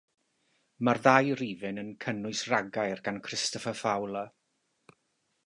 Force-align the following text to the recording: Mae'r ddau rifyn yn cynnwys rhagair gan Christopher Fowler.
Mae'r 0.87 0.99
ddau 1.07 1.29
rifyn 1.41 1.81
yn 1.81 1.91
cynnwys 2.07 2.41
rhagair 2.53 3.05
gan 3.09 3.21
Christopher 3.29 3.77
Fowler. 3.83 4.35